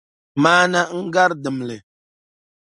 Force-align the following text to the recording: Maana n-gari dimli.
Maana 0.41 0.81
n-gari 1.05 1.35
dimli. 1.43 1.77